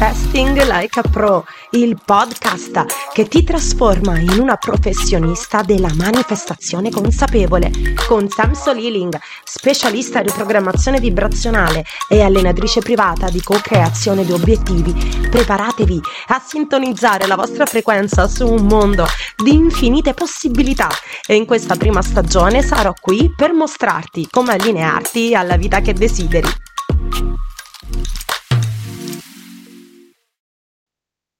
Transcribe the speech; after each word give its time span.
Manifesting 0.00 0.56
Like 0.62 0.98
a 0.98 1.02
Pro, 1.02 1.44
il 1.72 2.00
podcast 2.02 2.86
che 3.12 3.28
ti 3.28 3.44
trasforma 3.44 4.18
in 4.18 4.38
una 4.38 4.56
professionista 4.56 5.60
della 5.60 5.92
manifestazione 5.94 6.88
consapevole, 6.88 7.70
con 8.08 8.26
Sam 8.30 8.52
Soliling, 8.52 9.14
specialista 9.44 10.22
di 10.22 10.30
programmazione 10.30 11.00
vibrazionale 11.00 11.84
e 12.08 12.22
allenatrice 12.22 12.80
privata 12.80 13.28
di 13.28 13.42
co-creazione 13.42 14.24
di 14.24 14.32
obiettivi. 14.32 14.94
Preparatevi 15.28 16.00
a 16.28 16.42
sintonizzare 16.42 17.26
la 17.26 17.36
vostra 17.36 17.66
frequenza 17.66 18.26
su 18.26 18.50
un 18.50 18.64
mondo 18.64 19.04
di 19.36 19.52
infinite 19.52 20.14
possibilità 20.14 20.88
e 21.26 21.34
in 21.34 21.44
questa 21.44 21.76
prima 21.76 22.00
stagione 22.00 22.62
sarò 22.62 22.94
qui 22.98 23.30
per 23.36 23.52
mostrarti 23.52 24.28
come 24.30 24.54
allinearti 24.54 25.34
alla 25.34 25.58
vita 25.58 25.82
che 25.82 25.92
desideri. 25.92 26.48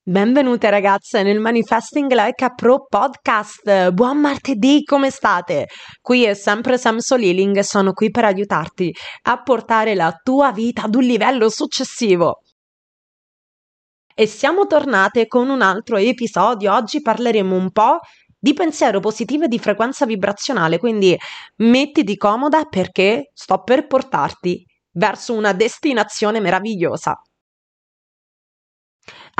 Benvenute 0.03 0.71
ragazze 0.71 1.23
nel 1.23 1.41
Manifesting 1.41 2.11
Like 2.13 2.43
a 2.43 2.55
Pro 2.55 2.87
podcast. 2.89 3.91
Buon 3.91 4.19
martedì, 4.19 4.83
come 4.83 5.11
state? 5.11 5.69
Qui 6.01 6.25
è 6.25 6.33
sempre 6.33 6.79
Sam 6.79 6.97
Soliling 6.97 7.59
e 7.59 7.63
sono 7.63 7.93
qui 7.93 8.11
per 8.11 8.25
aiutarti 8.25 8.97
a 9.25 9.43
portare 9.43 9.95
la 9.95 10.19
tua 10.23 10.53
vita 10.53 10.85
ad 10.85 10.95
un 10.95 11.03
livello 11.03 11.51
successivo. 11.51 12.41
E 14.15 14.27
siamo 14.27 14.67
tornate 14.67 15.27
con 15.27 15.51
un 15.51 15.61
altro 15.61 15.99
episodio. 15.99 16.73
Oggi 16.73 17.03
parleremo 17.03 17.55
un 17.55 17.71
po' 17.71 17.99
di 18.39 18.55
pensiero 18.55 19.01
positivo 19.01 19.45
e 19.45 19.49
di 19.49 19.59
frequenza 19.59 20.07
vibrazionale, 20.07 20.79
quindi 20.79 21.15
mettiti 21.57 22.17
comoda 22.17 22.65
perché 22.65 23.31
sto 23.35 23.63
per 23.63 23.87
portarti 23.87 24.65
verso 24.93 25.35
una 25.35 25.53
destinazione 25.53 26.41
meravigliosa. 26.41 27.21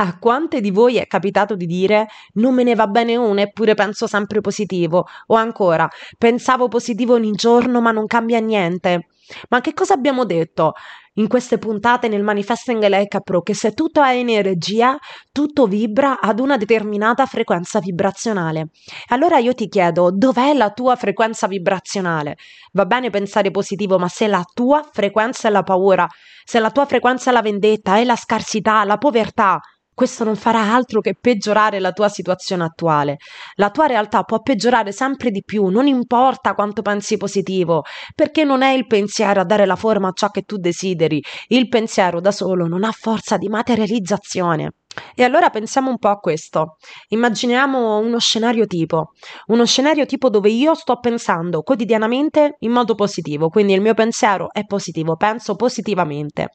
A 0.03 0.17
quante 0.17 0.61
di 0.61 0.71
voi 0.71 0.97
è 0.97 1.05
capitato 1.05 1.55
di 1.55 1.67
dire 1.67 2.07
non 2.33 2.55
me 2.55 2.63
ne 2.63 2.73
va 2.73 2.87
bene 2.87 3.17
una 3.17 3.41
eppure 3.41 3.75
penso 3.75 4.07
sempre 4.07 4.41
positivo? 4.41 5.05
O 5.27 5.35
ancora 5.35 5.87
pensavo 6.17 6.67
positivo 6.67 7.13
ogni 7.13 7.33
giorno 7.33 7.81
ma 7.81 7.91
non 7.91 8.07
cambia 8.07 8.39
niente? 8.39 9.09
Ma 9.49 9.61
che 9.61 9.75
cosa 9.75 9.93
abbiamo 9.93 10.25
detto 10.25 10.73
in 11.15 11.27
queste 11.27 11.59
puntate 11.59 12.07
nel 12.07 12.23
Manifesting 12.23 12.83
Like 12.87 13.21
Pro? 13.21 13.43
Che 13.43 13.53
se 13.53 13.73
tutto 13.73 14.01
è 14.01 14.15
energia, 14.15 14.97
tutto 15.31 15.67
vibra 15.67 16.19
ad 16.19 16.39
una 16.39 16.57
determinata 16.57 17.27
frequenza 17.27 17.79
vibrazionale. 17.79 18.69
Allora 19.09 19.37
io 19.37 19.53
ti 19.53 19.67
chiedo, 19.67 20.09
dov'è 20.11 20.53
la 20.53 20.71
tua 20.71 20.95
frequenza 20.95 21.45
vibrazionale? 21.45 22.37
Va 22.71 22.87
bene 22.87 23.11
pensare 23.11 23.51
positivo, 23.51 23.99
ma 23.99 24.07
se 24.07 24.25
la 24.25 24.43
tua 24.51 24.83
frequenza 24.91 25.47
è 25.47 25.51
la 25.51 25.61
paura, 25.61 26.07
se 26.43 26.59
la 26.59 26.71
tua 26.71 26.87
frequenza 26.87 27.29
è 27.29 27.33
la 27.33 27.43
vendetta, 27.43 27.97
è 27.97 28.03
la 28.03 28.15
scarsità, 28.15 28.83
la 28.83 28.97
povertà, 28.97 29.61
questo 29.93 30.23
non 30.23 30.35
farà 30.35 30.73
altro 30.73 31.01
che 31.01 31.15
peggiorare 31.19 31.79
la 31.79 31.91
tua 31.91 32.09
situazione 32.09 32.63
attuale. 32.63 33.17
La 33.55 33.69
tua 33.69 33.87
realtà 33.87 34.23
può 34.23 34.41
peggiorare 34.41 34.91
sempre 34.91 35.31
di 35.31 35.43
più, 35.43 35.67
non 35.67 35.87
importa 35.87 36.53
quanto 36.53 36.81
pensi 36.81 37.17
positivo, 37.17 37.83
perché 38.15 38.43
non 38.43 38.61
è 38.61 38.71
il 38.71 38.87
pensiero 38.87 39.41
a 39.41 39.45
dare 39.45 39.65
la 39.65 39.75
forma 39.75 40.09
a 40.09 40.13
ciò 40.13 40.29
che 40.29 40.41
tu 40.41 40.57
desideri. 40.57 41.21
Il 41.47 41.67
pensiero 41.67 42.19
da 42.19 42.31
solo 42.31 42.67
non 42.67 42.83
ha 42.83 42.91
forza 42.91 43.37
di 43.37 43.47
materializzazione. 43.47 44.71
E 45.15 45.23
allora 45.23 45.49
pensiamo 45.49 45.89
un 45.89 45.97
po' 45.97 46.09
a 46.09 46.17
questo. 46.17 46.77
Immaginiamo 47.09 47.97
uno 47.99 48.19
scenario 48.19 48.65
tipo, 48.65 49.11
uno 49.47 49.65
scenario 49.65 50.05
tipo 50.05 50.29
dove 50.29 50.49
io 50.49 50.73
sto 50.73 50.99
pensando 50.99 51.61
quotidianamente 51.61 52.55
in 52.59 52.71
modo 52.71 52.95
positivo, 52.95 53.49
quindi 53.49 53.73
il 53.73 53.81
mio 53.81 53.93
pensiero 53.93 54.51
è 54.51 54.65
positivo, 54.65 55.15
penso 55.15 55.55
positivamente. 55.55 56.49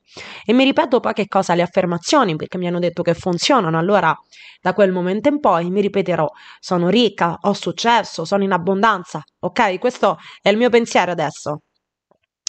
E 0.44 0.52
mi 0.52 0.64
ripeto 0.64 1.00
poi 1.00 1.14
che 1.14 1.26
cosa? 1.26 1.54
Le 1.54 1.62
affermazioni, 1.62 2.36
perché 2.36 2.58
mi 2.58 2.66
hanno 2.66 2.78
detto 2.78 3.02
che 3.02 3.14
funzionano, 3.14 3.78
allora 3.78 4.14
da 4.60 4.72
quel 4.74 4.92
momento 4.92 5.28
in 5.28 5.40
poi 5.40 5.70
mi 5.70 5.80
ripeterò, 5.80 6.28
sono 6.58 6.88
ricca, 6.88 7.38
ho 7.40 7.52
successo, 7.52 8.24
sono 8.24 8.42
in 8.42 8.52
abbondanza, 8.52 9.22
ok? 9.40 9.78
Questo 9.78 10.18
è 10.42 10.50
il 10.50 10.56
mio 10.56 10.70
pensiero 10.70 11.12
adesso. 11.12 11.60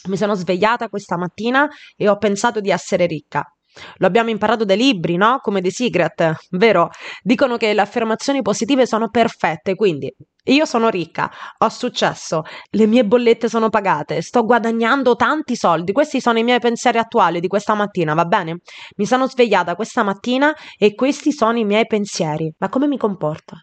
Mi 0.08 0.18
sono 0.18 0.36
svegliata 0.36 0.88
questa 0.90 1.18
mattina 1.18 1.68
e 1.96 2.08
ho 2.08 2.18
pensato 2.18 2.60
di 2.60 2.72
essere 2.72 3.06
ricca. 3.06 3.44
Lo 3.98 4.08
abbiamo 4.08 4.30
imparato 4.30 4.66
dai 4.66 4.78
libri, 4.78 5.16
no? 5.16 5.40
Come 5.42 5.62
The 5.62 5.72
Secret, 5.72 6.36
vero? 6.52 6.90
Dicono 7.22 7.58
che 7.58 7.74
le 7.74 7.82
affermazioni 7.82 8.42
positive 8.42 8.86
sono 8.86 9.10
perfette, 9.10 9.76
quindi 9.76 10.14
io 10.48 10.66
sono 10.66 10.90
ricca, 10.90 11.30
ho 11.58 11.70
successo, 11.70 12.44
le 12.72 12.86
mie 12.86 13.04
bollette 13.04 13.50
sono 13.50 13.70
pagate, 13.70 14.22
sto 14.22 14.44
guadagnando 14.44 15.16
tanti 15.16 15.56
soldi. 15.56 15.92
Questi 15.92 16.22
sono 16.22 16.40
i 16.40 16.44
miei 16.44 16.60
pensieri 16.60 16.98
attuali 16.98 17.40
di 17.40 17.48
questa 17.48 17.74
mattina, 17.74 18.14
va 18.14 18.26
bene? 18.26 18.60
Mi 18.96 19.06
sono 19.06 19.28
svegliata 19.28 19.76
questa 19.76 20.04
mattina 20.04 20.56
e 20.78 20.96
questi 20.96 21.34
sono 21.34 21.58
i 21.58 21.66
miei 21.66 21.86
pensieri. 21.86 22.54
Ma 22.60 22.70
come 22.70 22.88
mi 22.88 22.98
comporto? 22.98 23.56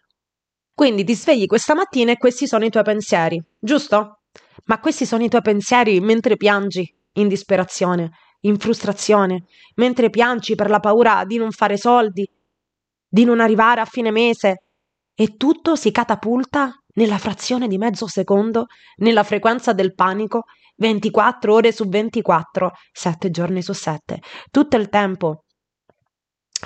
Quindi 0.75 1.05
ti 1.05 1.15
svegli 1.15 1.47
questa 1.47 1.75
mattina 1.75 2.13
e 2.13 2.19
questi 2.19 2.47
sono 2.47 2.65
i 2.65 2.71
tuoi 2.71 2.83
pensieri, 2.83 3.43
giusto? 3.59 4.19
Ma 4.67 4.79
questi 4.81 5.07
sono 5.07 5.25
i 5.25 5.29
tuoi 5.29 5.43
pensieri 5.43 6.01
mentre 6.01 6.37
piangi 6.37 6.93
in 7.15 7.29
disperazione, 7.29 8.11
in 8.45 8.59
frustrazione, 8.59 9.45
mentre 9.77 10.11
piangi 10.11 10.55
per 10.55 10.71
la 10.71 10.81
paura 10.81 11.25
di 11.25 11.37
non 11.37 11.51
fare 11.51 11.77
soldi, 11.77 12.29
di 13.07 13.25
non 13.25 13.41
arrivare 13.41 13.81
a 13.81 13.85
fine 13.85 14.11
mese, 14.11 14.65
e 15.15 15.37
tutto 15.37 15.77
si 15.77 15.91
catapulta 15.91 16.75
nella 16.95 17.19
frazione 17.19 17.69
di 17.69 17.79
mezzo 17.79 18.07
secondo, 18.07 18.67
nella 18.97 19.23
frequenza 19.23 19.73
del 19.73 19.95
panico, 19.95 20.45
24 20.77 21.55
ore 21.55 21.73
su 21.73 21.89
24, 21.89 22.73
7 22.93 23.31
giorni 23.31 23.63
su 23.63 23.73
7, 23.73 24.21
tutto 24.51 24.77
il 24.77 24.89
tempo 24.89 25.45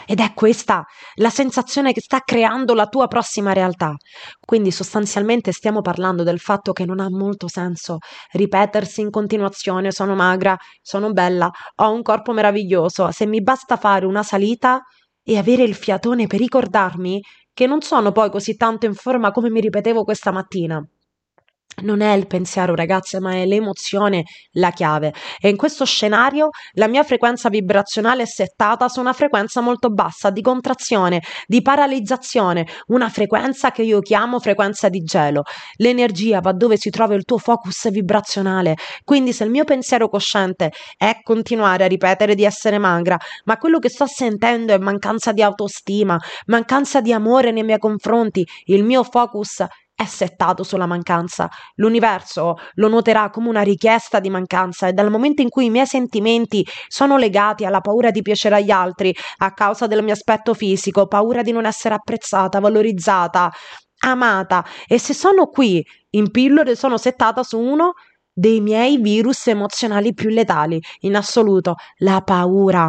ed 0.06 0.20
è 0.20 0.32
questa 0.34 0.84
la 1.14 1.30
sensazione 1.30 1.92
che 1.92 2.00
sta 2.00 2.20
creando 2.20 2.74
la 2.74 2.86
tua 2.86 3.06
prossima 3.06 3.52
realtà. 3.52 3.94
Quindi 4.38 4.70
sostanzialmente 4.70 5.52
stiamo 5.52 5.80
parlando 5.80 6.22
del 6.22 6.38
fatto 6.38 6.72
che 6.72 6.84
non 6.84 7.00
ha 7.00 7.08
molto 7.08 7.48
senso 7.48 7.98
ripetersi 8.32 9.00
in 9.00 9.10
continuazione 9.10 9.90
sono 9.90 10.14
magra, 10.14 10.56
sono 10.80 11.12
bella, 11.12 11.50
ho 11.76 11.92
un 11.92 12.02
corpo 12.02 12.32
meraviglioso, 12.32 13.10
se 13.10 13.26
mi 13.26 13.42
basta 13.42 13.76
fare 13.76 14.06
una 14.06 14.22
salita 14.22 14.80
e 15.22 15.36
avere 15.36 15.62
il 15.62 15.74
fiatone 15.74 16.26
per 16.26 16.38
ricordarmi 16.38 17.20
che 17.52 17.66
non 17.66 17.80
sono 17.80 18.12
poi 18.12 18.30
così 18.30 18.56
tanto 18.56 18.86
in 18.86 18.94
forma 18.94 19.30
come 19.30 19.50
mi 19.50 19.60
ripetevo 19.60 20.04
questa 20.04 20.30
mattina 20.30 20.82
non 21.82 22.00
è 22.00 22.12
il 22.14 22.26
pensiero, 22.26 22.74
ragazze, 22.74 23.20
ma 23.20 23.34
è 23.34 23.46
l'emozione 23.46 24.24
la 24.52 24.70
chiave. 24.70 25.14
E 25.40 25.48
in 25.48 25.56
questo 25.56 25.84
scenario 25.84 26.48
la 26.72 26.88
mia 26.88 27.02
frequenza 27.02 27.48
vibrazionale 27.48 28.22
è 28.22 28.26
settata 28.26 28.88
su 28.88 29.00
una 29.00 29.12
frequenza 29.12 29.60
molto 29.60 29.90
bassa 29.90 30.30
di 30.30 30.40
contrazione, 30.40 31.22
di 31.46 31.62
paralizzazione, 31.62 32.66
una 32.88 33.08
frequenza 33.08 33.70
che 33.70 33.82
io 33.82 34.00
chiamo 34.00 34.40
frequenza 34.40 34.88
di 34.88 35.00
gelo. 35.00 35.42
L'energia 35.76 36.40
va 36.40 36.52
dove 36.52 36.76
si 36.76 36.90
trova 36.90 37.14
il 37.14 37.24
tuo 37.24 37.38
focus 37.38 37.90
vibrazionale. 37.90 38.76
Quindi 39.04 39.32
se 39.32 39.44
il 39.44 39.50
mio 39.50 39.64
pensiero 39.64 40.08
cosciente 40.08 40.72
è 40.96 41.20
continuare 41.22 41.84
a 41.84 41.88
ripetere 41.88 42.34
di 42.34 42.44
essere 42.44 42.78
magra, 42.78 43.16
ma 43.44 43.56
quello 43.56 43.78
che 43.78 43.88
sto 43.88 44.06
sentendo 44.06 44.72
è 44.72 44.78
mancanza 44.78 45.32
di 45.32 45.42
autostima, 45.42 46.18
mancanza 46.46 47.00
di 47.00 47.12
amore 47.12 47.50
nei 47.50 47.64
miei 47.64 47.78
confronti, 47.78 48.46
il 48.66 48.84
mio 48.84 49.02
focus 49.02 49.64
è 49.98 50.04
settato 50.04 50.62
sulla 50.62 50.86
mancanza. 50.86 51.50
L'universo 51.74 52.54
lo 52.74 52.86
noterà 52.86 53.30
come 53.30 53.48
una 53.48 53.62
richiesta 53.62 54.20
di 54.20 54.30
mancanza 54.30 54.86
e 54.86 54.92
dal 54.92 55.10
momento 55.10 55.42
in 55.42 55.48
cui 55.48 55.64
i 55.64 55.70
miei 55.70 55.86
sentimenti 55.86 56.64
sono 56.86 57.16
legati 57.16 57.64
alla 57.64 57.80
paura 57.80 58.12
di 58.12 58.22
piacere 58.22 58.54
agli 58.54 58.70
altri 58.70 59.12
a 59.38 59.52
causa 59.54 59.88
del 59.88 60.04
mio 60.04 60.12
aspetto 60.12 60.54
fisico, 60.54 61.08
paura 61.08 61.42
di 61.42 61.50
non 61.50 61.66
essere 61.66 61.96
apprezzata, 61.96 62.60
valorizzata, 62.60 63.50
amata 64.04 64.64
e 64.86 65.00
se 65.00 65.14
sono 65.14 65.46
qui 65.46 65.84
in 66.10 66.30
pillole 66.30 66.76
sono 66.76 66.96
settata 66.96 67.42
su 67.42 67.58
uno 67.58 67.94
dei 68.38 68.60
miei 68.60 68.98
virus 68.98 69.48
emozionali 69.48 70.14
più 70.14 70.30
letali 70.30 70.80
in 71.00 71.16
assoluto, 71.16 71.74
la 71.98 72.20
paura. 72.20 72.88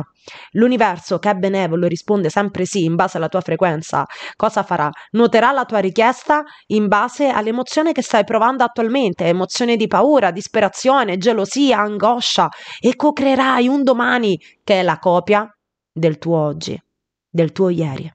L'universo, 0.52 1.18
che 1.18 1.32
è 1.32 1.34
benevolo, 1.34 1.88
risponde 1.88 2.30
sempre 2.30 2.66
sì 2.66 2.84
in 2.84 2.94
base 2.94 3.18
alla 3.18 3.30
tua 3.30 3.42
frequenza. 3.42 4.06
Cosa 4.36 4.62
farà? 4.62 4.92
Noterà 5.12 5.52
la 5.52 5.66
tua 5.66 5.80
richiesta 5.80 6.44
in 6.68 6.88
base 6.88 7.30
all'emozione 7.30 7.94
che 7.94 8.04
stai 8.04 8.26
provando 8.26 8.64
attualmente, 8.64 9.26
emozione 9.26 9.76
di 9.76 9.88
paura, 9.88 10.30
disperazione, 10.30 11.18
gelosia, 11.18 11.80
angoscia, 11.80 12.48
e 12.80 12.96
co-creerai 12.96 13.68
un 13.68 13.82
domani 13.82 14.40
che 14.64 14.82
è 14.82 14.84
la 14.84 15.00
copia 15.00 15.52
del 15.92 16.20
tuo 16.20 16.38
oggi, 16.38 16.80
del 17.28 17.52
tuo 17.52 17.70
ieri. 17.70 18.14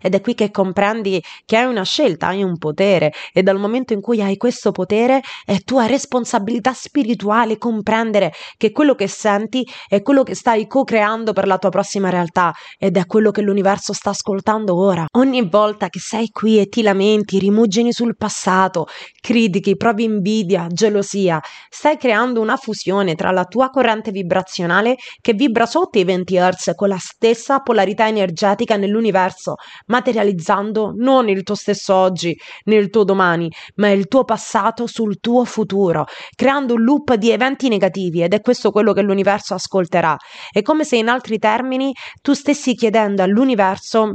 Ed 0.00 0.14
è 0.14 0.20
qui 0.20 0.34
che 0.34 0.50
comprendi 0.50 1.22
che 1.44 1.56
hai 1.56 1.66
una 1.66 1.84
scelta, 1.84 2.28
hai 2.28 2.42
un 2.42 2.58
potere. 2.58 3.12
E 3.32 3.42
dal 3.42 3.58
momento 3.58 3.92
in 3.92 4.00
cui 4.00 4.22
hai 4.22 4.36
questo 4.36 4.72
potere 4.72 5.20
è 5.44 5.58
tua 5.60 5.86
responsabilità 5.86 6.72
spirituale 6.72 7.58
comprendere 7.58 8.32
che 8.56 8.72
quello 8.72 8.94
che 8.94 9.08
senti 9.08 9.66
è 9.88 10.02
quello 10.02 10.22
che 10.22 10.34
stai 10.34 10.66
co-creando 10.66 11.32
per 11.32 11.46
la 11.46 11.58
tua 11.58 11.70
prossima 11.70 12.10
realtà. 12.10 12.52
Ed 12.78 12.96
è 12.96 13.06
quello 13.06 13.30
che 13.30 13.42
l'universo 13.42 13.92
sta 13.92 14.10
ascoltando 14.10 14.76
ora. 14.76 15.06
Ogni 15.12 15.46
volta 15.48 15.88
che 15.88 15.98
sei 15.98 16.28
qui 16.30 16.58
e 16.58 16.66
ti 16.68 16.82
lamenti, 16.82 17.38
rimugini 17.38 17.92
sul 17.92 18.16
passato, 18.16 18.86
critichi, 19.20 19.76
provi 19.76 20.04
invidia, 20.04 20.66
gelosia, 20.68 21.40
stai 21.68 21.96
creando 21.96 22.40
una 22.40 22.56
fusione 22.56 23.14
tra 23.14 23.30
la 23.30 23.44
tua 23.44 23.70
corrente 23.70 24.10
vibrazionale 24.10 24.96
che 25.20 25.32
vibra 25.32 25.66
sotto 25.66 25.98
i 25.98 26.04
20 26.04 26.36
Hz 26.36 26.72
con 26.74 26.88
la 26.88 26.98
stessa 26.98 27.60
polarità 27.60 28.06
energetica 28.06 28.76
nell'universo 28.76 29.56
materializzando 29.86 30.92
non 30.96 31.28
il 31.28 31.42
tuo 31.42 31.54
stesso 31.54 31.94
oggi 31.94 32.36
né 32.64 32.76
il 32.76 32.90
tuo 32.90 33.04
domani, 33.04 33.50
ma 33.76 33.88
il 33.90 34.06
tuo 34.08 34.24
passato 34.24 34.86
sul 34.86 35.18
tuo 35.20 35.44
futuro, 35.44 36.06
creando 36.34 36.74
un 36.74 36.82
loop 36.82 37.14
di 37.14 37.30
eventi 37.30 37.68
negativi 37.68 38.22
ed 38.22 38.34
è 38.34 38.40
questo 38.40 38.70
quello 38.70 38.92
che 38.92 39.02
l'universo 39.02 39.54
ascolterà. 39.54 40.16
È 40.50 40.62
come 40.62 40.84
se 40.84 40.96
in 40.96 41.08
altri 41.08 41.38
termini 41.38 41.92
tu 42.20 42.32
stessi 42.32 42.74
chiedendo 42.74 43.22
all'universo 43.22 44.14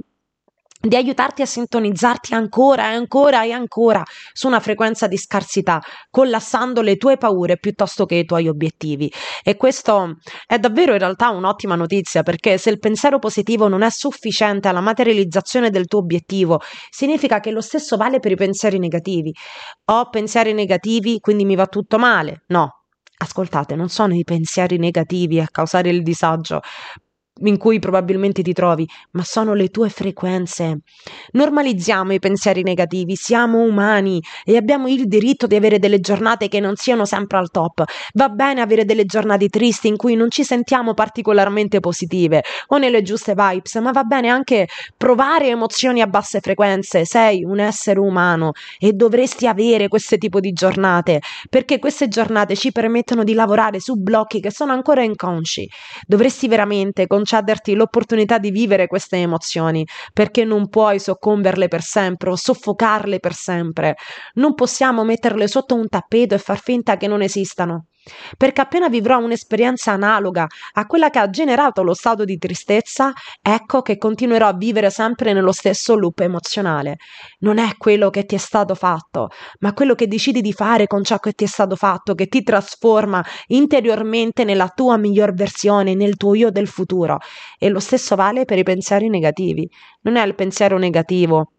di 0.85 0.97
aiutarti 0.97 1.41
a 1.41 1.45
sintonizzarti 1.45 2.33
ancora 2.33 2.91
e 2.91 2.95
ancora 2.95 3.43
e 3.43 3.51
ancora 3.51 4.03
su 4.33 4.47
una 4.47 4.59
frequenza 4.59 5.07
di 5.07 5.17
scarsità, 5.17 5.81
collassando 6.09 6.81
le 6.81 6.97
tue 6.97 7.15
paure 7.15 7.57
piuttosto 7.57 8.05
che 8.05 8.15
i 8.15 8.25
tuoi 8.25 8.49
obiettivi. 8.49 9.09
E 9.43 9.55
questo 9.55 10.17
è 10.45 10.59
davvero 10.59 10.91
in 10.91 10.99
realtà 10.99 11.29
un'ottima 11.29 11.75
notizia 11.75 12.21
perché 12.21 12.57
se 12.57 12.69
il 12.69 12.79
pensiero 12.79 13.17
positivo 13.17 13.69
non 13.69 13.81
è 13.81 13.89
sufficiente 13.89 14.67
alla 14.67 14.81
materializzazione 14.81 15.69
del 15.69 15.85
tuo 15.85 15.99
obiettivo, 15.99 16.59
significa 16.89 17.39
che 17.39 17.51
lo 17.51 17.61
stesso 17.61 17.95
vale 17.95 18.19
per 18.19 18.31
i 18.31 18.35
pensieri 18.35 18.77
negativi. 18.77 19.33
Ho 19.85 20.09
pensieri 20.09 20.51
negativi, 20.51 21.19
quindi 21.19 21.45
mi 21.45 21.55
va 21.55 21.67
tutto 21.67 21.97
male? 21.97 22.43
No, 22.47 22.83
Ascoltate, 23.15 23.75
non 23.75 23.87
sono 23.87 24.15
i 24.15 24.23
pensieri 24.25 24.77
negativi 24.77 25.39
a 25.39 25.47
causare 25.49 25.89
il 25.89 26.03
disagio, 26.03 26.59
in 27.41 27.57
cui 27.57 27.79
probabilmente 27.79 28.41
ti 28.43 28.53
trovi, 28.53 28.87
ma 29.11 29.23
sono 29.23 29.53
le 29.53 29.69
tue 29.69 29.89
frequenze. 29.89 30.79
Normalizziamo 31.31 32.13
i 32.13 32.19
pensieri 32.19 32.61
negativi, 32.61 33.15
siamo 33.15 33.59
umani 33.59 34.21
e 34.43 34.55
abbiamo 34.55 34.87
il 34.87 35.07
diritto 35.07 35.47
di 35.47 35.55
avere 35.55 35.79
delle 35.79 35.99
giornate 35.99 36.47
che 36.47 36.59
non 36.59 36.75
siano 36.75 37.05
sempre 37.05 37.39
al 37.39 37.49
top. 37.49 37.83
Va 38.13 38.29
bene 38.29 38.61
avere 38.61 38.85
delle 38.85 39.05
giornate 39.05 39.49
tristi 39.49 39.87
in 39.87 39.97
cui 39.97 40.15
non 40.15 40.29
ci 40.29 40.43
sentiamo 40.43 40.93
particolarmente 40.93 41.79
positive 41.79 42.43
o 42.67 42.77
nelle 42.77 43.01
giuste 43.01 43.33
vibes, 43.35 43.75
ma 43.75 43.91
va 43.91 44.03
bene 44.03 44.29
anche 44.29 44.67
provare 44.95 45.47
emozioni 45.47 46.01
a 46.01 46.07
basse 46.07 46.39
frequenze. 46.39 47.05
Sei 47.05 47.43
un 47.43 47.59
essere 47.59 47.99
umano 47.99 48.51
e 48.77 48.93
dovresti 48.93 49.47
avere 49.47 49.87
questo 49.87 50.17
tipo 50.17 50.39
di 50.39 50.51
giornate, 50.51 51.21
perché 51.49 51.79
queste 51.79 52.07
giornate 52.07 52.55
ci 52.55 52.71
permettono 52.71 53.23
di 53.23 53.33
lavorare 53.33 53.79
su 53.79 53.95
blocchi 53.95 54.39
che 54.39 54.51
sono 54.51 54.71
ancora 54.71 55.03
inconsci. 55.03 55.67
Dovresti 56.05 56.47
veramente 56.47 57.07
con 57.07 57.22
concederti 57.23 57.73
l'opportunità 57.73 58.37
di 58.37 58.51
vivere 58.51 58.87
queste 58.87 59.17
emozioni, 59.17 59.87
perché 60.11 60.43
non 60.43 60.67
puoi 60.67 60.99
soccomberle 60.99 61.69
per 61.69 61.81
sempre 61.81 62.29
o 62.29 62.35
soffocarle 62.35 63.19
per 63.19 63.33
sempre. 63.33 63.95
Non 64.33 64.53
possiamo 64.53 65.05
metterle 65.05 65.47
sotto 65.47 65.75
un 65.75 65.87
tappeto 65.87 66.35
e 66.35 66.39
far 66.39 66.59
finta 66.59 66.97
che 66.97 67.07
non 67.07 67.21
esistano 67.21 67.85
perché 68.37 68.61
appena 68.61 68.89
vivrò 68.89 69.17
un'esperienza 69.19 69.91
analoga 69.91 70.47
a 70.73 70.85
quella 70.85 71.09
che 71.09 71.19
ha 71.19 71.29
generato 71.29 71.83
lo 71.83 71.93
stato 71.93 72.25
di 72.25 72.37
tristezza, 72.37 73.13
ecco 73.41 73.81
che 73.81 73.97
continuerò 73.97 74.47
a 74.47 74.53
vivere 74.53 74.89
sempre 74.89 75.33
nello 75.33 75.51
stesso 75.51 75.95
loop 75.95 76.19
emozionale. 76.19 76.97
Non 77.39 77.57
è 77.57 77.75
quello 77.77 78.09
che 78.09 78.25
ti 78.25 78.35
è 78.35 78.39
stato 78.39 78.75
fatto, 78.75 79.29
ma 79.59 79.73
quello 79.73 79.95
che 79.95 80.07
decidi 80.07 80.41
di 80.41 80.53
fare 80.53 80.87
con 80.87 81.03
ciò 81.03 81.19
che 81.19 81.33
ti 81.33 81.45
è 81.45 81.47
stato 81.47 81.75
fatto, 81.75 82.13
che 82.15 82.27
ti 82.27 82.43
trasforma 82.43 83.23
interiormente 83.47 84.43
nella 84.43 84.69
tua 84.69 84.97
miglior 84.97 85.33
versione, 85.33 85.95
nel 85.95 86.17
tuo 86.17 86.35
io 86.35 86.51
del 86.51 86.67
futuro. 86.67 87.19
E 87.57 87.69
lo 87.69 87.79
stesso 87.79 88.15
vale 88.15 88.45
per 88.45 88.57
i 88.57 88.63
pensieri 88.63 89.09
negativi. 89.09 89.69
Non 90.01 90.15
è 90.15 90.25
il 90.25 90.35
pensiero 90.35 90.77
negativo 90.77 91.51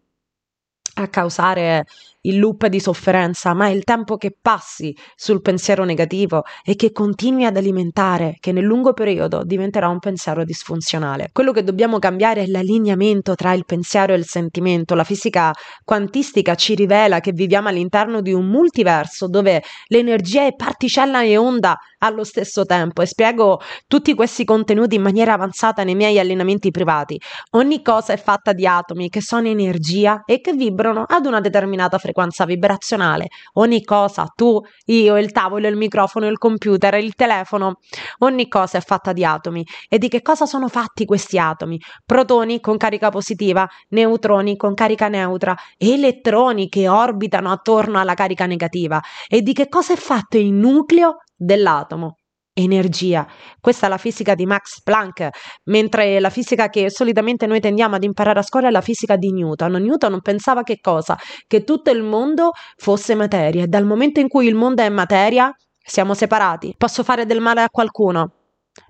a 0.97 1.07
causare 1.07 1.85
il 2.25 2.39
loop 2.39 2.67
di 2.67 2.79
sofferenza, 2.79 3.53
ma 3.53 3.67
è 3.67 3.69
il 3.69 3.83
tempo 3.83 4.17
che 4.17 4.35
passi 4.39 4.95
sul 5.15 5.41
pensiero 5.41 5.83
negativo 5.83 6.43
e 6.63 6.75
che 6.75 6.91
continui 6.91 7.45
ad 7.45 7.57
alimentare, 7.57 8.37
che 8.39 8.51
nel 8.51 8.63
lungo 8.63 8.93
periodo 8.93 9.43
diventerà 9.43 9.87
un 9.87 9.99
pensiero 9.99 10.43
disfunzionale. 10.43 11.29
Quello 11.31 11.51
che 11.51 11.63
dobbiamo 11.63 11.99
cambiare 11.99 12.43
è 12.43 12.47
l'allineamento 12.47 13.35
tra 13.35 13.53
il 13.53 13.65
pensiero 13.65 14.13
e 14.13 14.17
il 14.17 14.25
sentimento. 14.25 14.95
La 14.95 15.03
fisica 15.03 15.53
quantistica 15.83 16.55
ci 16.55 16.75
rivela 16.75 17.19
che 17.19 17.31
viviamo 17.31 17.69
all'interno 17.69 18.21
di 18.21 18.33
un 18.33 18.47
multiverso 18.47 19.27
dove 19.27 19.63
l'energia 19.87 20.45
è 20.45 20.55
particella 20.55 21.23
e 21.23 21.37
onda 21.37 21.77
allo 21.99 22.23
stesso 22.23 22.65
tempo 22.65 23.01
e 23.01 23.07
spiego 23.07 23.59
tutti 23.87 24.13
questi 24.13 24.45
contenuti 24.45 24.95
in 24.95 25.01
maniera 25.01 25.33
avanzata 25.33 25.83
nei 25.83 25.95
miei 25.95 26.19
allenamenti 26.19 26.69
privati. 26.69 27.19
Ogni 27.51 27.81
cosa 27.81 28.13
è 28.13 28.17
fatta 28.17 28.53
di 28.53 28.67
atomi 28.67 29.09
che 29.09 29.21
sono 29.21 29.47
energia 29.47 30.23
e 30.25 30.41
che 30.41 30.53
vibrano 30.53 31.05
ad 31.07 31.25
una 31.25 31.39
determinata 31.39 31.97
frequenza 31.97 32.14
frequenza 32.15 32.45
vibrazionale, 32.45 33.27
ogni 33.53 33.83
cosa, 33.83 34.25
tu, 34.33 34.61
io, 34.85 35.17
il 35.17 35.31
tavolo, 35.33 35.67
il 35.67 35.75
microfono, 35.75 36.27
il 36.27 36.37
computer, 36.37 36.93
il 36.95 37.13
telefono, 37.13 37.79
ogni 38.19 38.47
cosa 38.47 38.77
è 38.77 38.81
fatta 38.81 39.11
di 39.11 39.25
atomi. 39.25 39.65
E 39.89 39.97
di 39.97 40.07
che 40.07 40.21
cosa 40.21 40.45
sono 40.45 40.69
fatti 40.69 41.05
questi 41.05 41.37
atomi? 41.37 41.77
Protoni 42.05 42.61
con 42.61 42.77
carica 42.77 43.09
positiva, 43.09 43.67
neutroni 43.89 44.55
con 44.55 44.73
carica 44.73 45.09
neutra, 45.09 45.53
elettroni 45.77 46.69
che 46.69 46.87
orbitano 46.87 47.51
attorno 47.51 47.99
alla 47.99 48.13
carica 48.13 48.45
negativa. 48.45 49.01
E 49.27 49.41
di 49.41 49.51
che 49.51 49.67
cosa 49.67 49.93
è 49.93 49.97
fatto 49.97 50.37
il 50.37 50.53
nucleo 50.53 51.17
dell'atomo? 51.35 52.19
Energia. 52.55 53.27
Questa 53.59 53.85
è 53.85 53.89
la 53.89 53.97
fisica 53.97 54.33
di 54.33 54.45
Max 54.45 54.81
Planck, 54.81 55.29
mentre 55.65 56.19
la 56.19 56.29
fisica 56.29 56.69
che 56.69 56.89
solitamente 56.89 57.45
noi 57.45 57.59
tendiamo 57.59 57.95
ad 57.95 58.03
imparare 58.03 58.39
a 58.39 58.43
scuola 58.43 58.69
è 58.69 58.71
la 58.71 58.81
fisica 58.81 59.17
di 59.17 59.31
Newton. 59.31 59.73
Newton 59.73 60.21
pensava 60.21 60.63
che 60.63 60.79
cosa? 60.81 61.17
Che 61.45 61.63
tutto 61.63 61.91
il 61.91 62.01
mondo 62.01 62.51
fosse 62.77 63.13
materia 63.13 63.63
e 63.63 63.67
dal 63.67 63.85
momento 63.85 64.19
in 64.19 64.29
cui 64.29 64.47
il 64.47 64.55
mondo 64.55 64.81
è 64.81 64.89
materia 64.89 65.53
siamo 65.77 66.13
separati. 66.13 66.73
Posso 66.77 67.03
fare 67.03 67.25
del 67.25 67.41
male 67.41 67.61
a 67.61 67.69
qualcuno? 67.69 68.44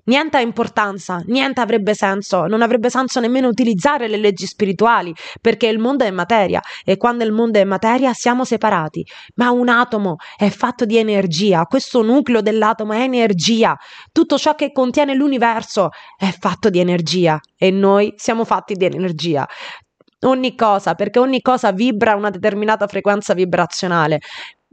Niente 0.06 0.38
ha 0.38 0.42
importanza, 0.42 1.22
niente 1.26 1.62
avrebbe 1.62 1.94
senso, 1.94 2.46
non 2.46 2.62
avrebbe 2.62 2.90
senso 2.90 3.20
nemmeno 3.20 3.48
utilizzare 3.48 4.08
le 4.08 4.18
leggi 4.18 4.46
spirituali, 4.46 5.14
perché 5.42 5.68
il 5.68 5.80
mondo 5.80 6.04
è 6.04 6.12
materia 6.12 6.62
e 6.84 6.98
quando 6.98 7.24
il 7.24 7.32
mondo 7.32 7.60
è 7.60 7.64
materia 7.64 8.14
siamo 8.14 8.46
separati. 8.46 9.06
Ma 9.36 9.50
un 9.52 9.68
atomo 9.70 10.18
è 10.38 10.50
fatto 10.50 10.86
di 10.86 10.98
energia, 10.98 11.66
questo 11.66 12.02
nucleo 12.04 12.42
dell'atomo 12.42 12.94
è 12.94 13.02
energia, 13.02 13.76
tutto 14.12 14.38
ciò 14.38 14.54
che 14.56 14.72
contiene 14.72 15.16
l'universo 15.16 15.90
è 16.18 16.32
fatto 16.38 16.70
di 16.70 16.80
energia 16.80 17.40
e 17.58 17.72
noi 17.72 18.14
siamo 18.16 18.44
fatti 18.44 18.76
di 18.76 18.86
energia 18.86 19.48
ogni 20.26 20.56
cosa, 20.56 20.96
perché 20.96 21.20
ogni 21.20 21.42
cosa 21.42 21.72
vibra 21.72 22.14
a 22.14 22.16
una 22.16 22.30
determinata 22.30 22.88
frequenza 22.88 23.34
vibrazionale. 23.34 24.20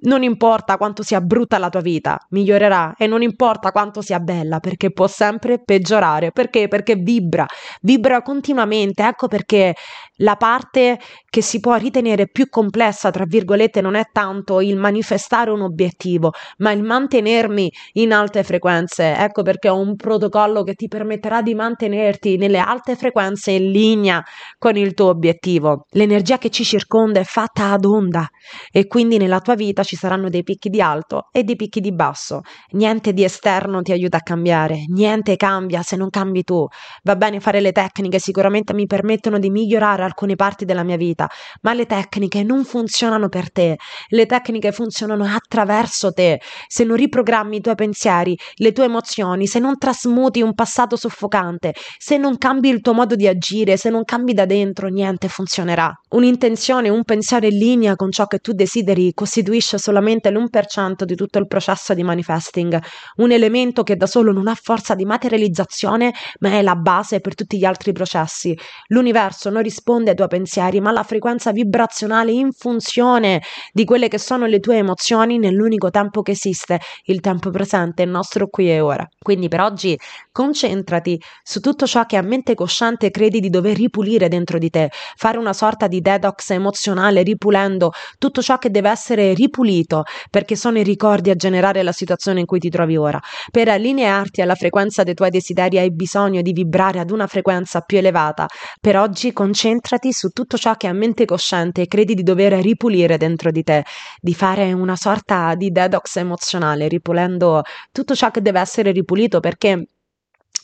Non 0.04 0.24
importa 0.24 0.76
quanto 0.78 1.04
sia 1.04 1.20
brutta 1.20 1.58
la 1.58 1.68
tua 1.68 1.80
vita, 1.80 2.18
migliorerà 2.30 2.94
e 2.98 3.06
non 3.06 3.22
importa 3.22 3.70
quanto 3.70 4.02
sia 4.02 4.18
bella, 4.18 4.58
perché 4.58 4.90
può 4.90 5.06
sempre 5.06 5.62
peggiorare. 5.62 6.32
Perché? 6.32 6.66
Perché 6.66 6.96
vibra, 6.96 7.46
vibra 7.82 8.20
continuamente. 8.20 9.04
Ecco 9.06 9.28
perché 9.28 9.74
la 10.22 10.36
parte 10.36 10.98
che 11.28 11.42
si 11.42 11.60
può 11.60 11.74
ritenere 11.76 12.28
più 12.28 12.48
complessa, 12.48 13.10
tra 13.10 13.24
virgolette, 13.26 13.80
non 13.80 13.94
è 13.94 14.04
tanto 14.12 14.60
il 14.60 14.76
manifestare 14.76 15.50
un 15.50 15.62
obiettivo, 15.62 16.32
ma 16.58 16.70
il 16.72 16.82
mantenermi 16.82 17.70
in 17.94 18.12
alte 18.12 18.42
frequenze. 18.42 19.14
Ecco 19.16 19.42
perché 19.42 19.68
ho 19.68 19.78
un 19.78 19.96
protocollo 19.96 20.62
che 20.62 20.74
ti 20.74 20.88
permetterà 20.88 21.42
di 21.42 21.54
mantenerti 21.54 22.36
nelle 22.36 22.58
alte 22.58 22.96
frequenze 22.96 23.52
in 23.52 23.70
linea 23.70 24.22
con 24.58 24.76
il 24.76 24.94
tuo 24.94 25.08
obiettivo. 25.08 25.86
L'energia 25.90 26.38
che 26.38 26.50
ci 26.50 26.64
circonda 26.64 27.20
è 27.20 27.24
fatta 27.24 27.72
ad 27.72 27.84
onda 27.84 28.28
e 28.70 28.86
quindi 28.86 29.16
nella 29.16 29.40
tua 29.40 29.54
vita 29.54 29.82
ci 29.82 29.96
saranno 29.96 30.28
dei 30.28 30.42
picchi 30.42 30.68
di 30.68 30.80
alto 30.80 31.28
e 31.32 31.44
dei 31.44 31.56
picchi 31.56 31.80
di 31.80 31.92
basso. 31.92 32.40
Niente 32.72 33.12
di 33.12 33.24
esterno 33.24 33.82
ti 33.82 33.92
aiuta 33.92 34.18
a 34.18 34.22
cambiare, 34.22 34.84
niente 34.88 35.36
cambia 35.36 35.82
se 35.82 35.96
non 35.96 36.10
cambi 36.10 36.42
tu. 36.44 36.66
Va 37.02 37.16
bene 37.16 37.40
fare 37.40 37.60
le 37.60 37.72
tecniche, 37.72 38.18
sicuramente 38.18 38.74
mi 38.74 38.86
permettono 38.86 39.38
di 39.38 39.50
migliorare 39.50 40.10
alcune 40.12 40.36
parti 40.36 40.64
della 40.64 40.82
mia 40.82 40.96
vita, 40.96 41.28
ma 41.62 41.72
le 41.72 41.86
tecniche 41.86 42.42
non 42.42 42.64
funzionano 42.64 43.28
per 43.28 43.50
te. 43.50 43.76
Le 44.08 44.26
tecniche 44.26 44.72
funzionano 44.72 45.24
attraverso 45.24 46.12
te. 46.12 46.40
Se 46.68 46.84
non 46.84 46.96
riprogrammi 46.96 47.56
i 47.56 47.60
tuoi 47.60 47.74
pensieri, 47.74 48.38
le 48.56 48.72
tue 48.72 48.84
emozioni, 48.84 49.46
se 49.46 49.58
non 49.58 49.78
trasmuti 49.78 50.42
un 50.42 50.54
passato 50.54 50.96
soffocante, 50.96 51.74
se 51.98 52.16
non 52.16 52.38
cambi 52.38 52.68
il 52.68 52.80
tuo 52.80 52.92
modo 52.92 53.16
di 53.16 53.26
agire, 53.26 53.76
se 53.76 53.90
non 53.90 54.04
cambi 54.04 54.34
da 54.34 54.44
dentro, 54.44 54.88
niente 54.88 55.28
funzionerà. 55.28 55.92
Un'intenzione, 56.10 56.88
un 56.88 57.04
pensiero 57.04 57.46
in 57.46 57.56
linea 57.56 57.96
con 57.96 58.10
ciò 58.10 58.26
che 58.26 58.38
tu 58.38 58.52
desideri 58.52 59.12
costituisce 59.14 59.78
solamente 59.78 60.30
l'1% 60.30 61.04
di 61.04 61.14
tutto 61.14 61.38
il 61.38 61.46
processo 61.46 61.94
di 61.94 62.02
manifesting, 62.02 62.78
un 63.16 63.32
elemento 63.32 63.82
che 63.82 63.96
da 63.96 64.06
solo 64.06 64.32
non 64.32 64.48
ha 64.48 64.54
forza 64.54 64.94
di 64.94 65.04
materializzazione, 65.04 66.12
ma 66.40 66.50
è 66.50 66.62
la 66.62 66.76
base 66.76 67.20
per 67.20 67.34
tutti 67.34 67.58
gli 67.58 67.64
altri 67.64 67.92
processi. 67.92 68.56
L'universo 68.88 69.48
non 69.48 69.62
risponde 69.62 69.91
risponde 69.92 70.10
ai 70.10 70.16
tuoi 70.16 70.28
pensieri, 70.28 70.80
ma 70.80 70.90
la 70.90 71.02
frequenza 71.02 71.52
vibrazionale 71.52 72.32
in 72.32 72.52
funzione 72.52 73.42
di 73.72 73.84
quelle 73.84 74.08
che 74.08 74.18
sono 74.18 74.46
le 74.46 74.58
tue 74.60 74.78
emozioni 74.78 75.38
nell'unico 75.38 75.90
tempo 75.90 76.22
che 76.22 76.32
esiste, 76.32 76.80
il 77.04 77.20
tempo 77.20 77.50
presente, 77.50 78.02
il 78.02 78.08
nostro 78.08 78.48
qui 78.48 78.70
e 78.70 78.80
ora. 78.80 79.06
Quindi 79.18 79.48
per 79.48 79.60
oggi 79.60 79.98
concentrati 80.32 81.20
su 81.42 81.60
tutto 81.60 81.86
ciò 81.86 82.06
che 82.06 82.16
a 82.16 82.22
mente 82.22 82.54
cosciente 82.54 83.10
credi 83.10 83.38
di 83.38 83.50
dover 83.50 83.76
ripulire 83.76 84.28
dentro 84.28 84.58
di 84.58 84.70
te, 84.70 84.90
fare 85.16 85.38
una 85.38 85.52
sorta 85.52 85.86
di 85.86 86.00
detox 86.00 86.50
emozionale 86.50 87.22
ripulendo 87.22 87.92
tutto 88.18 88.42
ciò 88.42 88.58
che 88.58 88.70
deve 88.70 88.90
essere 88.90 89.34
ripulito, 89.34 90.04
perché 90.30 90.56
sono 90.56 90.78
i 90.78 90.82
ricordi 90.82 91.30
a 91.30 91.34
generare 91.34 91.82
la 91.82 91.92
situazione 91.92 92.40
in 92.40 92.46
cui 92.46 92.58
ti 92.58 92.70
trovi 92.70 92.96
ora. 92.96 93.20
Per 93.50 93.68
allinearti 93.68 94.40
alla 94.40 94.54
frequenza 94.54 95.02
dei 95.02 95.14
tuoi 95.14 95.30
desideri 95.30 95.78
hai 95.78 95.92
bisogno 95.92 96.40
di 96.42 96.52
vibrare 96.52 96.98
ad 96.98 97.10
una 97.10 97.26
frequenza 97.26 97.80
più 97.80 97.98
elevata. 97.98 98.46
Per 98.80 98.96
oggi 98.96 99.32
concentrati 99.32 100.12
su 100.12 100.30
tutto 100.30 100.56
ciò 100.56 100.74
che 100.76 100.86
a 100.86 100.92
mente 100.92 101.26
cosciente 101.26 101.86
credi 101.86 102.14
di 102.14 102.22
dover 102.22 102.54
ripulire 102.54 103.18
dentro 103.18 103.50
di 103.50 103.62
te, 103.62 103.84
di 104.20 104.34
fare 104.34 104.72
una 104.72 104.96
sorta 104.96 105.54
di 105.54 105.70
detox 105.70 106.16
emozionale, 106.16 106.88
ripulendo 106.88 107.62
tutto 107.90 108.14
ciò 108.14 108.30
che 108.30 108.40
deve 108.40 108.60
essere 108.60 108.92
ripulito 108.92 109.40
perché 109.40 109.86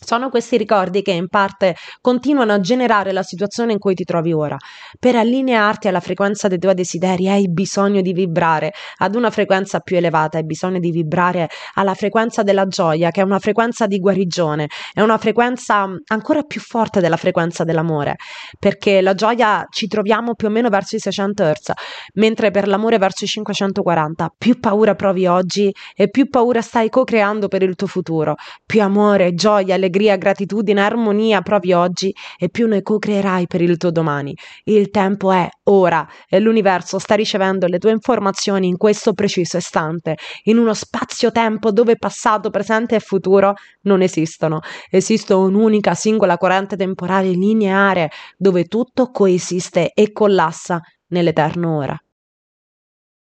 sono 0.01 0.31
questi 0.31 0.57
ricordi 0.57 1.03
che 1.03 1.13
in 1.13 1.29
parte 1.29 1.77
continuano 2.01 2.53
a 2.53 2.61
generare 2.61 3.13
la 3.13 3.23
situazione 3.23 3.73
in 3.73 3.79
cui 3.79 3.95
ti 3.95 4.05
trovi 4.05 4.33
ora. 4.33 4.57
Per 4.99 5.17
allinearti 5.17 5.89
alla 5.89 6.01
frequenza 6.01 6.49
dei 6.49 6.59
tuoi 6.59 6.75
desideri 6.75 7.29
hai 7.29 7.51
bisogno 7.51 8.01
di 8.01 8.13
vibrare 8.13 8.73
ad 8.99 9.15
una 9.15 9.31
frequenza 9.31 9.81
più 9.81 9.97
elevata, 9.97 10.39
hai 10.39 10.45
bisogno 10.45 10.79
di 10.79 10.91
vibrare 10.91 11.49
alla 11.75 11.95
frequenza 11.95 12.43
della 12.43 12.67
gioia, 12.67 13.11
che 13.11 13.21
è 13.21 13.25
una 13.25 13.39
frequenza 13.39 13.87
di 13.87 13.99
guarigione, 13.99 14.69
è 14.93 15.01
una 15.01 15.19
frequenza 15.19 15.87
ancora 16.07 16.43
più 16.43 16.61
forte 16.61 17.01
della 17.01 17.17
frequenza 17.17 17.65
dell'amore, 17.65 18.17
perché 18.59 19.01
la 19.01 19.15
gioia 19.15 19.67
ci 19.71 19.89
troviamo 19.89 20.35
più 20.35 20.49
o 20.49 20.51
meno 20.51 20.69
verso 20.69 20.97
i 20.97 21.01
600 21.01 21.45
Hz, 21.45 21.73
mentre 22.15 22.51
per 22.51 22.69
l'amore 22.69 22.99
verso 22.99 23.25
i 23.25 23.29
540. 23.29 24.35
Più 24.39 24.59
paura 24.59 24.95
provi 24.95 25.27
oggi 25.27 25.75
e 25.95 26.09
più 26.09 26.29
paura 26.29 26.63
stai 26.63 26.89
co-creando 26.89 27.49
per 27.49 27.63
il 27.63 27.75
tuo 27.75 27.87
futuro. 27.87 28.37
Più 28.65 28.81
amore, 28.81 29.35
gioia, 29.35 29.75
allegria, 29.75 29.88
gratitudine, 29.91 30.81
armonia 30.81 31.43
provi 31.43 31.73
oggi 31.73 32.15
e 32.39 32.49
più 32.49 32.67
ne 32.67 32.83
co-creerai 32.83 33.47
per 33.47 33.61
il 33.61 33.77
tuo 33.77 33.91
domani. 33.91 34.37
Il 34.65 34.91
tempo 34.91 35.33
è 35.33 35.49
ora 35.65 36.07
e 36.29 36.41
l'universo 36.41 36.99
sta 36.99 37.15
ricevendo 37.15 37.67
le 37.67 37.79
tue 37.79 37.91
informazioni 37.91 38.69
in 38.69 38.77
questo 38.77 39.13
preciso 39.13 39.57
istante, 39.57 40.17
in 40.45 40.59
uno 40.59 40.75
spazio-tempo 40.75 41.71
dove 41.73 41.97
passato, 41.97 42.51
presente 42.51 42.97
e 42.97 43.01
futuro 43.01 43.55
non 43.83 44.03
esistono. 44.03 44.61
Esiste 44.91 45.35
un'unica 45.35 45.95
singola 45.95 46.37
corrente 46.37 46.77
temporale 46.77 47.31
lineare 47.31 48.11
dove 48.37 48.65
tutto 48.65 49.11
coesiste 49.11 49.93
e 49.93 50.13
collassa 50.13 50.81
nell'eterno 51.09 51.77
ora. 51.77 51.99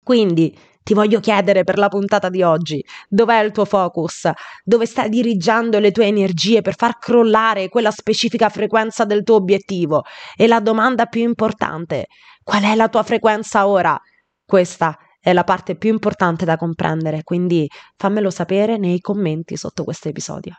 Quindi 0.02 0.56
ti 0.82 0.94
voglio 0.94 1.20
chiedere 1.20 1.64
per 1.64 1.78
la 1.78 1.88
puntata 1.88 2.28
di 2.28 2.42
oggi, 2.42 2.84
dov'è 3.08 3.42
il 3.42 3.52
tuo 3.52 3.64
focus? 3.64 4.30
Dove 4.64 4.86
stai 4.86 5.08
dirigendo 5.08 5.78
le 5.78 5.90
tue 5.92 6.06
energie 6.06 6.62
per 6.62 6.74
far 6.76 6.98
crollare 6.98 7.68
quella 7.68 7.90
specifica 7.90 8.48
frequenza 8.48 9.04
del 9.04 9.22
tuo 9.22 9.36
obiettivo? 9.36 10.04
E 10.36 10.46
la 10.46 10.60
domanda 10.60 11.06
più 11.06 11.22
importante, 11.22 12.06
qual 12.42 12.62
è 12.62 12.74
la 12.74 12.88
tua 12.88 13.02
frequenza 13.02 13.66
ora? 13.66 13.98
Questa 14.44 14.98
è 15.20 15.32
la 15.32 15.44
parte 15.44 15.76
più 15.76 15.90
importante 15.90 16.44
da 16.44 16.56
comprendere, 16.56 17.22
quindi 17.22 17.68
fammelo 17.96 18.28
sapere 18.30 18.76
nei 18.76 19.00
commenti 19.00 19.56
sotto 19.56 19.84
questo 19.84 20.08
episodio. 20.08 20.54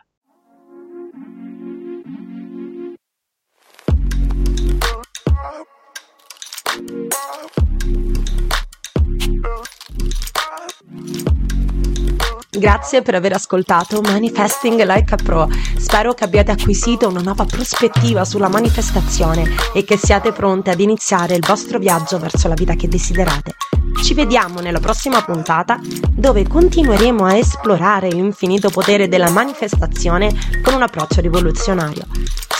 Grazie 12.56 13.02
per 13.02 13.16
aver 13.16 13.32
ascoltato 13.32 14.00
Manifesting 14.00 14.80
Like 14.84 15.14
a 15.14 15.16
Pro. 15.16 15.48
Spero 15.76 16.14
che 16.14 16.22
abbiate 16.22 16.52
acquisito 16.52 17.08
una 17.08 17.20
nuova 17.20 17.44
prospettiva 17.44 18.24
sulla 18.24 18.48
manifestazione 18.48 19.44
e 19.74 19.84
che 19.84 19.96
siate 19.96 20.30
pronte 20.30 20.70
ad 20.70 20.78
iniziare 20.78 21.34
il 21.34 21.44
vostro 21.44 21.78
viaggio 21.78 22.18
verso 22.18 22.46
la 22.46 22.54
vita 22.54 22.74
che 22.74 22.86
desiderate. 22.86 23.56
Ci 24.02 24.14
vediamo 24.14 24.60
nella 24.60 24.80
prossima 24.80 25.22
puntata 25.22 25.80
dove 26.10 26.46
continueremo 26.46 27.24
a 27.24 27.36
esplorare 27.36 28.08
l'infinito 28.08 28.70
potere 28.70 29.08
della 29.08 29.30
manifestazione 29.30 30.32
con 30.62 30.74
un 30.74 30.82
approccio 30.82 31.20
rivoluzionario. 31.20 32.06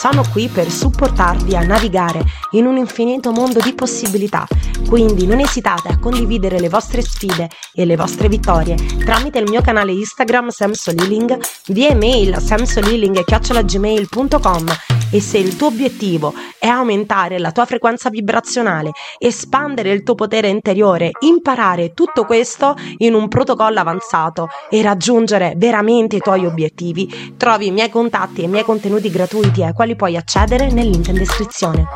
Sono 0.04 0.22
qui 0.30 0.48
per 0.48 0.70
supportarvi 0.70 1.56
a 1.56 1.64
navigare 1.64 2.22
in 2.50 2.66
un 2.66 2.76
infinito 2.76 3.32
mondo 3.32 3.58
di 3.60 3.72
possibilità, 3.72 4.46
quindi 4.86 5.26
non 5.26 5.40
esitate 5.40 5.88
a 5.88 5.98
condividere 5.98 6.60
le 6.60 6.68
vostre 6.68 7.00
sfide 7.00 7.48
e 7.72 7.86
le 7.86 7.96
vostre 7.96 8.28
vittorie 8.28 8.76
tramite 9.02 9.38
il 9.38 9.48
mio 9.48 9.62
canale 9.62 9.92
Instagram 9.92 10.50
samsoliling, 10.50 11.38
via 11.68 11.88
email 11.88 12.38
samsoliling.gmail.com 12.38 15.03
e 15.14 15.20
se 15.20 15.38
il 15.38 15.54
tuo 15.54 15.68
obiettivo 15.68 16.34
è 16.58 16.66
aumentare 16.66 17.38
la 17.38 17.52
tua 17.52 17.66
frequenza 17.66 18.10
vibrazionale, 18.10 18.90
espandere 19.18 19.92
il 19.92 20.02
tuo 20.02 20.16
potere 20.16 20.48
interiore, 20.48 21.12
imparare 21.20 21.94
tutto 21.94 22.24
questo 22.24 22.74
in 22.96 23.14
un 23.14 23.28
protocollo 23.28 23.78
avanzato 23.78 24.48
e 24.68 24.82
raggiungere 24.82 25.54
veramente 25.56 26.16
i 26.16 26.18
tuoi 26.18 26.44
obiettivi, 26.46 27.34
trovi 27.36 27.68
i 27.68 27.70
miei 27.70 27.90
contatti 27.90 28.40
e 28.40 28.46
i 28.46 28.48
miei 28.48 28.64
contenuti 28.64 29.08
gratuiti 29.08 29.62
ai 29.62 29.72
quali 29.72 29.94
puoi 29.94 30.16
accedere 30.16 30.72
nel 30.72 30.90
link 30.90 31.06
in 31.06 31.14
descrizione. 31.14 31.86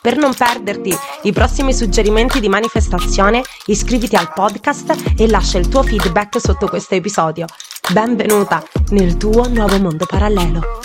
Per 0.00 0.16
non 0.16 0.32
perderti 0.32 0.96
i 1.22 1.32
prossimi 1.32 1.74
suggerimenti 1.74 2.38
di 2.38 2.48
manifestazione, 2.48 3.42
iscriviti 3.66 4.14
al 4.14 4.32
podcast 4.32 5.14
e 5.18 5.28
lascia 5.28 5.58
il 5.58 5.66
tuo 5.66 5.82
feedback 5.82 6.38
sotto 6.38 6.68
questo 6.68 6.94
episodio. 6.94 7.46
Benvenuta 7.92 8.62
nel 8.90 9.16
tuo 9.16 9.48
nuovo 9.48 9.80
mondo 9.80 10.06
parallelo. 10.06 10.78